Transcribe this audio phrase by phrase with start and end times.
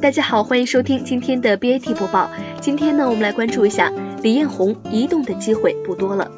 [0.00, 2.30] 大家好，欢迎收听今天的 BAT 播报。
[2.58, 6.30] 今天呢，我们来关注一下李彦宏移动的机会不多了。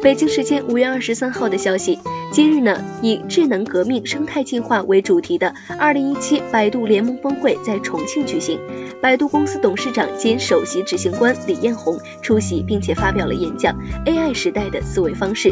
[0.00, 1.98] 北京时间五月二十三号的消息，
[2.36, 8.60] 今日呢，以智能革命、生态进化为主题的二零一七百度联盟峰会在重庆举行。
[9.00, 15.48] 百度公司董事长兼首席执行官李彦宏出席，并且发表了演讲《AI 时代的思维方式》。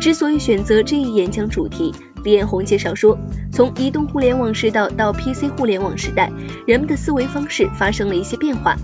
[0.00, 3.18] 之所以选择这一演讲主题，李彦宏介绍说，
[3.52, 6.32] 从移动互联网时代到 PC 互联网时代，
[6.66, 8.74] 人们的思维方式发生了一些变化。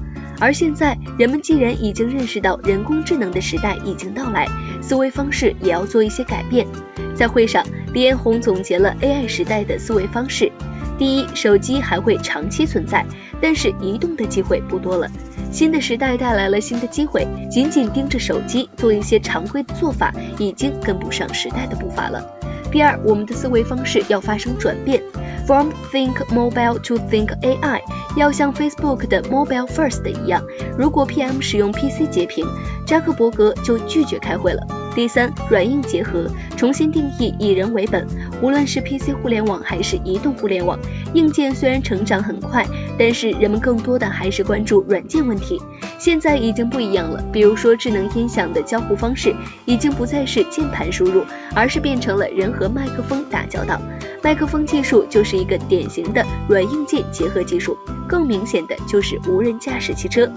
[0.41, 4.47] 而现在，人们既然已经认识到人工智能的时代已经到来，
[4.81, 6.67] 思维方式也要做一些改变。
[7.15, 10.51] 在会上，李彦宏总结了 AI 时代的思维方式：
[10.97, 13.05] 第一，手机还会长期存在，
[13.41, 15.09] 但是移动的机会不多了。
[15.51, 22.25] 新的时代带来了新的机会，仅仅盯着手机做一些常规的做法，已经跟不上时代的步伐了。
[22.71, 25.03] 第二，我们的思维方式要发生转变
[25.49, 27.81] ，from think mobile to think AI，
[28.17, 30.45] 要像 Facebook 的 mobile first 一样。
[30.77, 32.47] 如果 PM 使用 PC 截屏，
[32.85, 34.63] 扎克伯格就拒绝开会了。
[34.95, 38.07] 第三，软硬结合，重新定义以人为本。
[38.43, 40.79] 无论是 PC 互联网还是移动互联网，
[41.15, 42.67] 硬件虽然成长很快，
[42.99, 45.59] 但是人们更多的还是关注软件问题。
[45.99, 53.81] 现在已经不一样了，比如说智能音响的交互方式已经不再是键盘输入，而是变成了人和麦克风打交道。
[54.23, 57.77] 麦克风技术就是一个典型的软硬件结合技术。
[58.09, 60.31] 更明显的就是无人驾驶汽车。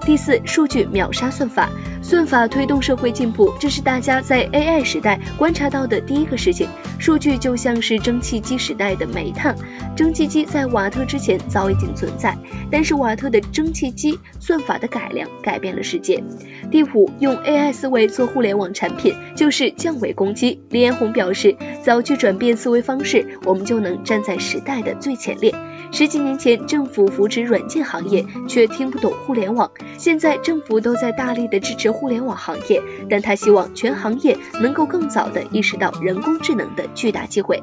[0.00, 1.68] 第四，数据秒杀算法，
[2.00, 6.66] 算法推动社会进步，这是大家在 AI 时代观察到的第一个事情。
[6.98, 9.54] 数据就像是蒸汽机时代的煤炭，
[9.94, 12.34] 蒸汽机在瓦特之前早已经存在，
[12.70, 16.22] 但是瓦特的蒸汽机算法的改良改变了世界。
[16.70, 20.60] 第五，用 AI 思维做互联网产品就是降维攻击。
[20.70, 25.54] 李彦宏表示，早去转变思维方式，我们就能站在时代的最前列。
[25.90, 29.70] 十几年前，政府扶持软件行业，却听不懂互联网。
[29.96, 37.62] 现在政府都在大力的支持互联网行业，但他希望全行业能够更早的意识到人工智能的巨大机会。